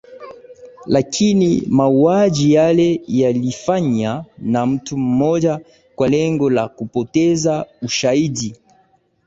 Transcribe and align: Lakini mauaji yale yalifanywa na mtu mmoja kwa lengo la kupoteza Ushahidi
Lakini 0.85 1.63
mauaji 1.69 2.53
yale 2.53 3.01
yalifanywa 3.07 4.25
na 4.37 4.65
mtu 4.65 4.97
mmoja 4.97 5.59
kwa 5.95 6.07
lengo 6.07 6.49
la 6.49 6.67
kupoteza 6.67 7.65
Ushahidi 7.81 8.55